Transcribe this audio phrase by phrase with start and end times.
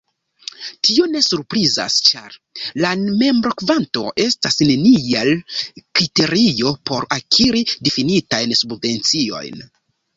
[0.87, 2.37] Tio ne surprizas ĉar
[2.85, 9.67] la membrokvanto estas neniel kriterio por akiri difinitajn subvenciojn.